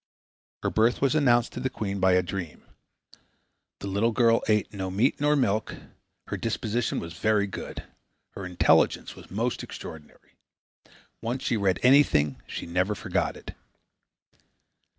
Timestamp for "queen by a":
1.69-2.23